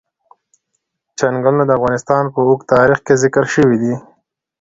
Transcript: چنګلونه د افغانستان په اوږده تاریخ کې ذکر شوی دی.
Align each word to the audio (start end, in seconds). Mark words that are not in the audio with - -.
چنګلونه 1.17 1.63
د 1.67 1.71
افغانستان 1.79 2.23
په 2.33 2.39
اوږده 2.47 2.69
تاریخ 2.75 2.99
کې 3.05 3.13
ذکر 3.23 3.45
شوی 3.53 3.77
دی. 3.81 3.93